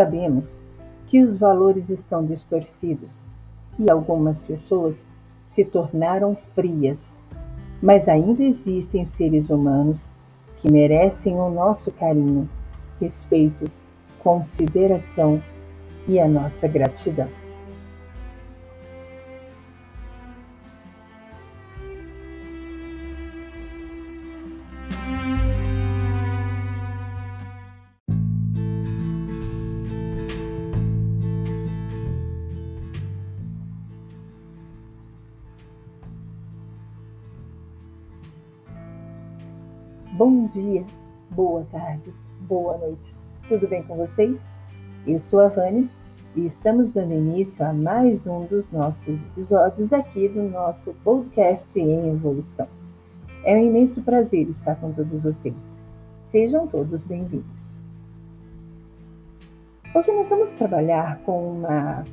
[0.00, 0.58] Sabemos
[1.08, 3.22] que os valores estão distorcidos
[3.78, 5.06] e algumas pessoas
[5.44, 7.20] se tornaram frias,
[7.82, 10.08] mas ainda existem seres humanos
[10.56, 12.48] que merecem o nosso carinho,
[12.98, 13.70] respeito,
[14.20, 15.42] consideração
[16.08, 17.28] e a nossa gratidão.
[40.20, 40.84] Bom dia,
[41.30, 43.14] boa tarde, boa noite.
[43.48, 44.38] Tudo bem com vocês?
[45.06, 45.96] Eu sou a Vanes
[46.36, 52.10] e estamos dando início a mais um dos nossos episódios aqui do nosso podcast em
[52.10, 52.68] evolução.
[53.44, 55.74] É um imenso prazer estar com todos vocês.
[56.24, 57.66] Sejam todos bem-vindos.
[59.94, 62.04] Hoje nós vamos trabalhar com uma,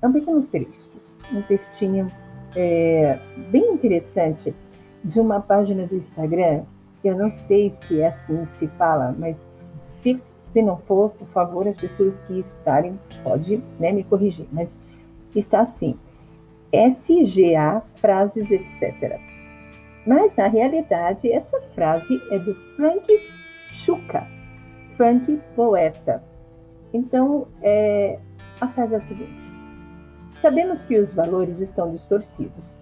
[0.00, 0.96] um pequeno texto,
[1.32, 2.06] um textinho
[2.54, 3.18] é,
[3.50, 4.54] bem interessante
[5.02, 6.62] de uma página do Instagram
[7.08, 11.28] eu não sei se é assim que se fala, mas se, se não for, por
[11.28, 14.46] favor, as pessoas que escutarem pode né, me corrigir.
[14.52, 14.82] Mas
[15.34, 15.98] está assim:
[16.72, 19.20] SGA, frases, etc.
[20.06, 23.06] Mas, na realidade, essa frase é do Frank
[23.70, 24.26] Schuka,
[24.96, 26.22] Frank Poeta.
[26.94, 28.18] Então, é,
[28.60, 29.52] a frase é o seguinte:
[30.40, 32.78] Sabemos que os valores estão distorcidos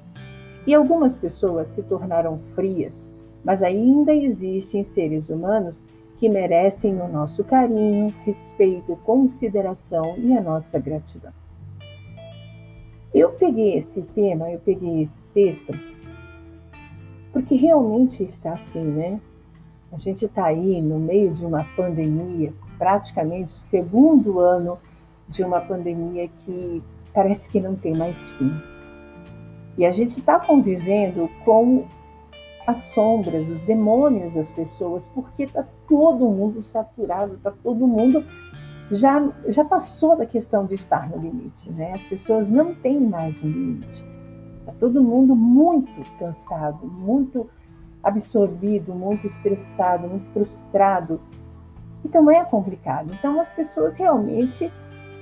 [0.67, 3.11] e algumas pessoas se tornaram frias
[3.47, 5.85] mas ainda existem seres humanos
[6.19, 11.31] que merecem o nosso carinho, respeito, consideração e a nossa gratidão.
[13.15, 15.73] Eu peguei esse tema, eu peguei esse texto,
[17.33, 19.21] porque realmente está assim, né?
[19.93, 24.77] A gente está aí no meio de uma pandemia, praticamente o segundo ano
[25.29, 26.83] de uma pandemia que
[27.15, 28.51] parece que não tem mais fim.
[29.79, 31.85] E a gente está convivendo com
[32.67, 38.25] as sombras, os demônios das pessoas, porque está todo mundo saturado, está todo mundo
[38.91, 41.93] já, já passou da questão de estar no limite, né?
[41.93, 44.05] As pessoas não têm mais um limite.
[44.61, 47.49] Está todo mundo muito cansado, muito
[48.03, 51.21] absorvido, muito estressado, muito frustrado.
[52.05, 53.13] Então é complicado.
[53.13, 54.73] Então as pessoas realmente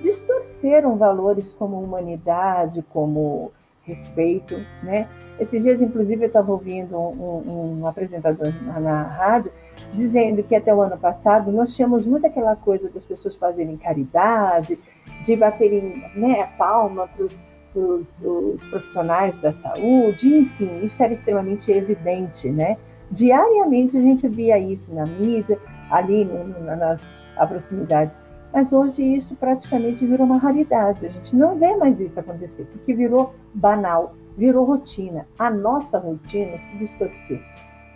[0.02, 3.52] distorceram valores como humanidade, como
[3.86, 5.08] respeito, né?
[5.38, 9.52] Esses dias, inclusive, eu estava ouvindo um, um, apresentador na, na, rádio
[9.92, 14.78] dizendo que até o ano passado nós tínhamos muito aquela coisa das pessoas fazerem caridade,
[15.24, 22.48] de baterem né, a palma para os profissionais da saúde, enfim, isso era extremamente evidente,
[22.48, 22.76] né?
[23.10, 25.58] Diariamente a gente via isso na mídia,
[25.90, 26.46] ali no,
[26.76, 27.06] nas
[27.48, 28.18] proximidades
[28.54, 31.06] mas hoje isso praticamente virou uma raridade.
[31.06, 35.26] A gente não vê mais isso acontecer, porque virou banal, virou rotina.
[35.36, 37.40] A nossa rotina se distorceu,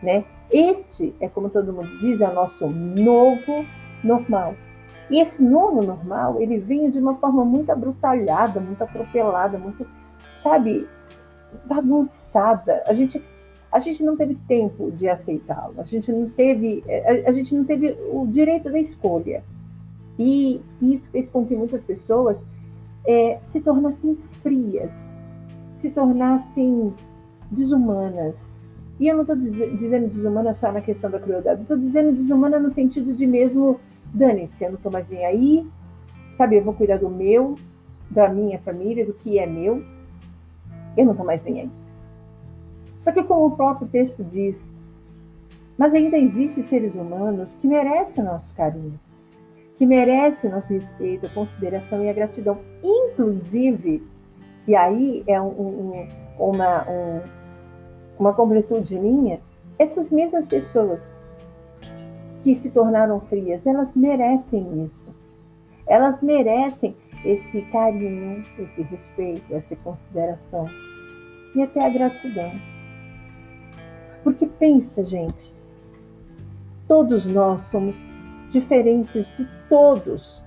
[0.02, 0.24] né?
[0.50, 3.64] Este é como todo mundo diz, é o nosso novo
[4.02, 4.56] normal.
[5.08, 9.86] E esse novo normal, ele vem de uma forma muito abrutalhada, muito atropelada, muito,
[10.42, 10.88] sabe,
[11.66, 12.82] bagunçada.
[12.84, 13.22] A gente
[13.70, 15.74] a gente não teve tempo de aceitá-lo.
[15.78, 19.44] A gente não teve a, a gente não teve o direito da escolha.
[20.18, 22.44] E isso fez com que muitas pessoas
[23.06, 24.92] é, se tornassem frias,
[25.74, 26.92] se tornassem
[27.50, 28.60] desumanas.
[28.98, 32.58] E eu não estou diz, dizendo desumana só na questão da crueldade, estou dizendo desumana
[32.58, 33.78] no sentido de mesmo,
[34.12, 35.66] dane-se, eu não estou mais nem aí,
[36.32, 37.54] sabe, eu vou cuidar do meu,
[38.10, 39.84] da minha família, do que é meu,
[40.96, 41.70] eu não estou mais nem aí.
[42.98, 44.72] Só que, como o próprio texto diz,
[45.78, 48.98] mas ainda existem seres humanos que merecem o nosso carinho,
[49.78, 52.58] que merece o nosso respeito, a consideração e a gratidão.
[52.82, 54.02] Inclusive,
[54.66, 57.20] e aí é um, um, uma, um,
[58.18, 59.40] uma completude minha,
[59.78, 61.14] essas mesmas pessoas
[62.42, 65.14] que se tornaram frias, elas merecem isso.
[65.86, 70.68] Elas merecem esse carinho, esse respeito, essa consideração
[71.54, 72.50] e até a gratidão.
[74.24, 75.54] Porque pensa, gente,
[76.88, 78.04] todos nós somos
[78.50, 80.42] diferentes de todos.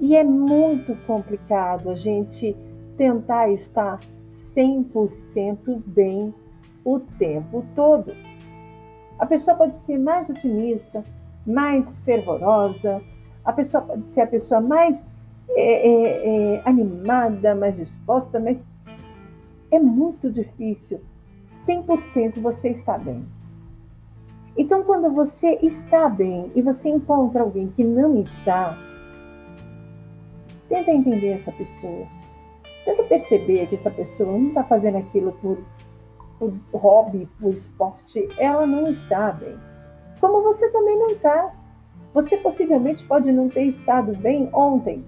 [0.00, 2.56] E é muito complicado a gente
[2.96, 3.98] tentar estar
[4.30, 6.34] 100% bem
[6.84, 8.14] o tempo todo.
[9.18, 11.04] A pessoa pode ser mais otimista,
[11.46, 13.00] mais fervorosa,
[13.44, 15.06] a pessoa pode ser a pessoa mais
[15.50, 18.68] é, é, é, animada, mais disposta, mas
[19.70, 21.00] é muito difícil
[21.48, 23.24] 100% você estar bem.
[24.56, 28.78] Então, quando você está bem e você encontra alguém que não está,
[30.68, 32.06] tenta entender essa pessoa.
[32.84, 35.58] Tenta perceber que essa pessoa não está fazendo aquilo por,
[36.38, 38.28] por hobby, por esporte.
[38.38, 39.58] Ela não está bem.
[40.20, 41.52] Como você também não está.
[42.14, 45.04] Você possivelmente pode não ter estado bem ontem,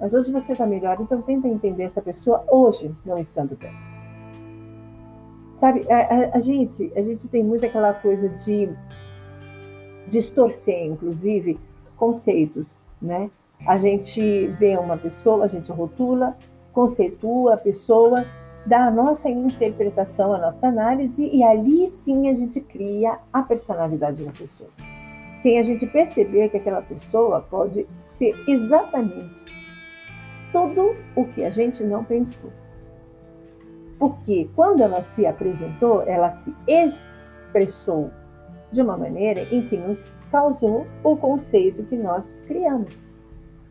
[0.00, 0.98] mas hoje você está melhor.
[1.00, 3.93] Então tenta entender essa pessoa hoje não estando bem.
[5.56, 8.68] Sabe, a, a, a, gente, a gente tem muito aquela coisa de
[10.08, 11.58] distorcer, inclusive,
[11.96, 13.30] conceitos, né?
[13.66, 16.36] A gente vê uma pessoa, a gente rotula,
[16.72, 18.26] conceitua a pessoa,
[18.66, 24.24] dá a nossa interpretação, a nossa análise, e ali sim a gente cria a personalidade
[24.24, 24.68] da pessoa.
[25.36, 29.44] Sem a gente perceber que aquela pessoa pode ser exatamente
[30.52, 32.50] tudo o que a gente não pensou.
[34.04, 38.10] Porque quando ela se apresentou, ela se expressou
[38.70, 43.02] de uma maneira em que nos causou o conceito que nós criamos.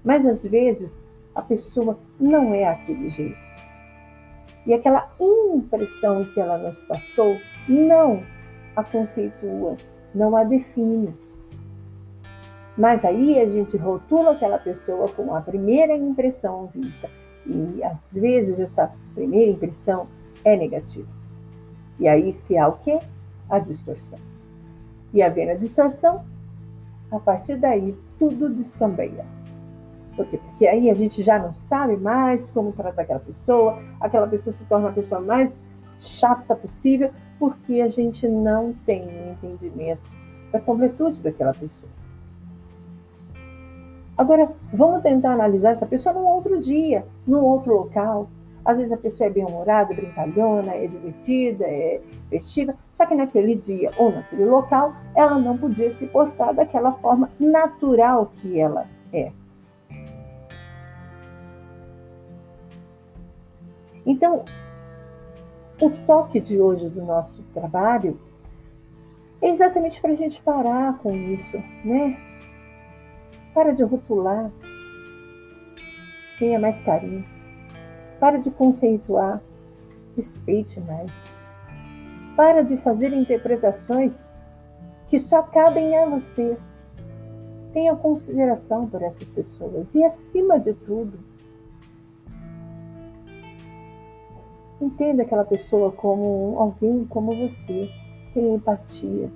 [0.03, 0.99] Mas às vezes
[1.35, 3.37] a pessoa não é aquele jeito.
[4.65, 7.37] E aquela impressão que ela nos passou
[7.69, 8.23] não
[8.75, 9.75] a conceitua,
[10.15, 11.13] não a define.
[12.75, 17.07] Mas aí a gente rotula aquela pessoa com a primeira impressão vista.
[17.45, 20.07] E às vezes essa primeira impressão
[20.43, 21.07] é negativa.
[21.99, 22.99] E aí se há o quê?
[23.49, 24.19] A distorção.
[25.13, 26.25] E havendo a distorção,
[27.11, 29.25] a partir daí tudo descambeia.
[30.15, 30.37] Por quê?
[30.37, 34.65] Porque aí a gente já não sabe mais como tratar aquela pessoa, aquela pessoa se
[34.65, 35.57] torna a pessoa mais
[35.99, 40.11] chata possível, porque a gente não tem um entendimento
[40.51, 41.91] da completude daquela pessoa.
[44.15, 48.29] Agora, vamos tentar analisar essa pessoa num outro dia, num outro local.
[48.65, 53.91] Às vezes a pessoa é bem-humorada, brincalhona, é divertida, é festiva, só que naquele dia
[53.97, 59.31] ou naquele local ela não podia se portar daquela forma natural que ela é.
[64.05, 64.45] Então,
[65.81, 68.19] o toque de hoje do nosso trabalho
[69.41, 72.17] é exatamente para a gente parar com isso, né?
[73.53, 74.49] Para de rotular.
[76.39, 77.25] Tenha mais carinho.
[78.23, 79.41] Para de conceituar.
[80.15, 81.11] Respeite mais.
[82.37, 84.17] Para de fazer interpretações
[85.09, 86.57] que só cabem a você.
[87.73, 89.93] Tenha consideração por essas pessoas.
[89.93, 91.19] E, acima de tudo,
[94.79, 97.89] entenda aquela pessoa como alguém como você.
[98.33, 99.29] Tenha empatia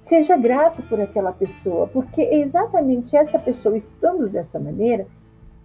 [0.00, 5.06] Seja grato por aquela pessoa, porque é exatamente essa pessoa estando dessa maneira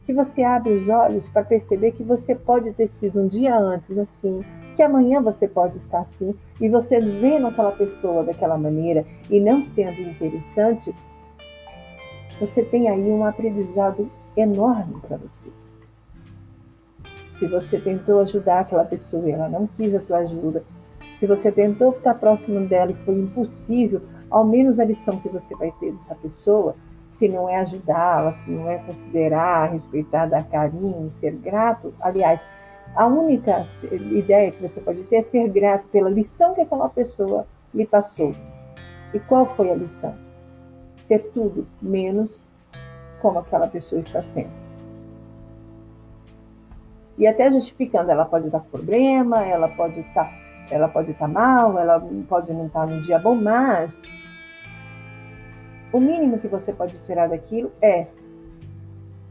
[0.10, 3.96] que você abre os olhos para perceber que você pode ter sido um dia antes
[3.96, 4.44] assim,
[4.76, 9.64] que amanhã você pode estar assim, e você vendo aquela pessoa daquela maneira e não
[9.64, 10.96] sendo interessante,
[12.40, 15.52] você tem aí um aprendizado enorme para você.
[17.36, 20.64] Se você tentou ajudar aquela pessoa e ela não quis a tua ajuda,
[21.18, 24.02] se você tentou ficar próximo dela e foi impossível,
[24.32, 26.76] ao menos a lição que você vai ter dessa pessoa,
[27.10, 31.94] se não é ajudá-la, se não é considerar, respeitar, dar carinho, ser grato.
[32.00, 32.46] Aliás,
[32.96, 37.46] a única ideia que você pode ter é ser grato pela lição que aquela pessoa
[37.74, 38.34] lhe passou.
[39.14, 40.16] E qual foi a lição?
[40.98, 42.42] Ser tudo menos
[43.22, 44.52] como aquela pessoa está sendo.
[47.18, 50.32] E até justificando, ela pode estar com problema, ela pode estar,
[50.72, 52.00] ela pode estar mal, ela
[52.30, 54.02] pode não estar num dia bom, mas
[55.92, 58.08] o mínimo que você pode tirar daquilo é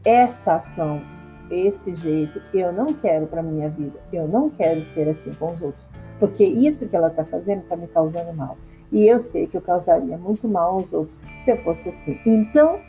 [0.03, 1.01] essa ação,
[1.49, 3.99] esse jeito, eu não quero para minha vida.
[4.11, 5.87] Eu não quero ser assim com os outros,
[6.19, 8.57] porque isso que ela está fazendo está me causando mal.
[8.91, 12.19] E eu sei que eu causaria muito mal aos outros se eu fosse assim.
[12.25, 12.79] Então,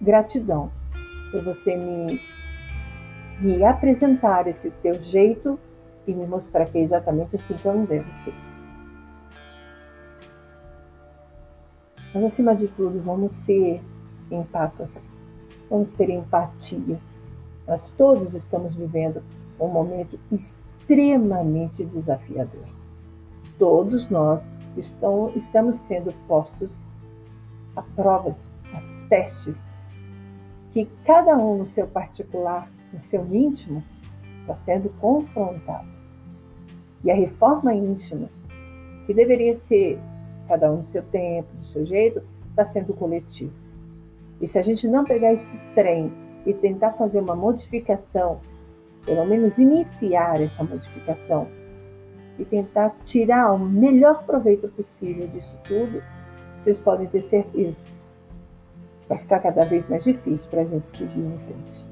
[0.00, 0.70] gratidão
[1.30, 2.20] por você me,
[3.40, 5.58] me apresentar esse teu jeito
[6.06, 8.34] e me mostrar que é exatamente assim que eu não devo ser.
[12.16, 13.82] Mas, acima de tudo, vamos ser
[14.30, 15.06] empatas,
[15.68, 16.98] vamos ter empatia.
[17.68, 19.22] Nós todos estamos vivendo
[19.60, 22.64] um momento extremamente desafiador.
[23.58, 26.82] Todos nós estão, estamos sendo postos
[27.76, 29.66] a provas, a testes
[30.70, 33.84] que cada um no seu particular, no seu íntimo,
[34.40, 35.88] está sendo confrontado.
[37.04, 38.30] E a reforma íntima,
[39.04, 40.00] que deveria ser
[40.46, 43.52] cada um no seu tempo, do seu jeito, está sendo coletivo.
[44.40, 46.12] E se a gente não pegar esse trem
[46.44, 48.40] e tentar fazer uma modificação,
[49.04, 51.48] pelo menos iniciar essa modificação,
[52.38, 56.02] e tentar tirar o melhor proveito possível disso tudo,
[56.56, 57.80] vocês podem ter certeza.
[59.08, 61.84] Vai ficar cada vez mais difícil para a gente seguir em frente.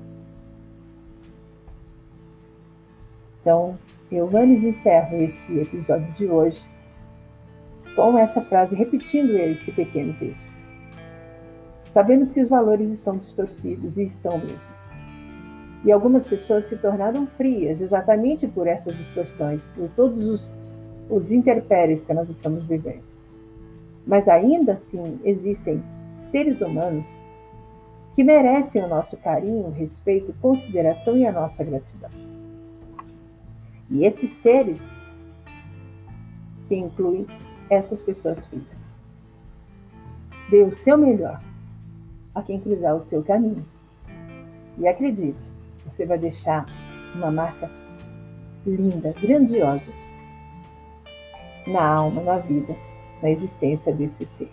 [3.40, 3.78] Então,
[4.11, 6.74] eu vamos encerro esse episódio de hoje
[7.94, 10.46] com essa frase, repetindo esse pequeno texto.
[11.90, 14.74] Sabemos que os valores estão distorcidos e estão mesmo.
[15.84, 20.50] E algumas pessoas se tornaram frias exatamente por essas distorções, por todos os,
[21.08, 23.04] os interpéries que nós estamos vivendo.
[24.06, 25.82] Mas ainda assim existem
[26.16, 27.06] seres humanos
[28.14, 32.10] que merecem o nosso carinho, respeito, consideração e a nossa gratidão.
[33.90, 34.90] E esses seres
[36.56, 37.26] se incluem
[37.71, 38.90] essas pessoas frias.
[40.50, 41.40] Dê o seu melhor
[42.35, 43.64] a quem cruzar o seu caminho.
[44.78, 45.40] E acredite,
[45.85, 46.66] você vai deixar
[47.14, 47.71] uma marca
[48.66, 49.90] linda, grandiosa
[51.66, 52.75] na alma, na vida,
[53.23, 54.50] na existência desse ser.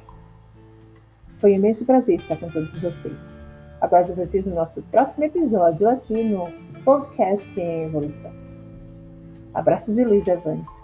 [1.40, 3.36] Foi um imenso prazer estar com todos vocês.
[3.82, 6.48] Aguardo vocês no nosso próximo episódio aqui no
[6.84, 8.32] podcast em Evolução.
[9.54, 10.81] Abraço de Luiz Evanes.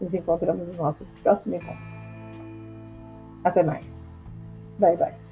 [0.00, 1.82] Nos encontramos no nosso próximo encontro.
[3.44, 3.84] Até mais.
[4.78, 5.30] Bye, bye.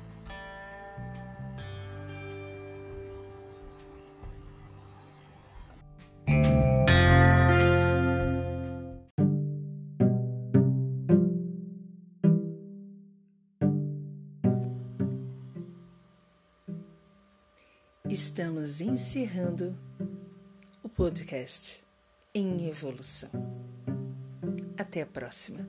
[18.09, 19.79] Estamos encerrando
[20.83, 21.85] o podcast
[22.35, 23.68] em evolução.
[24.88, 25.68] Até a próxima.